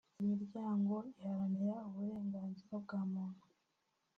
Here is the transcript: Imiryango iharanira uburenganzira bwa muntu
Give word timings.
Imiryango 0.21 0.93
iharanira 1.19 1.75
uburenganzira 1.89 2.73
bwa 2.83 2.99
muntu 3.11 3.45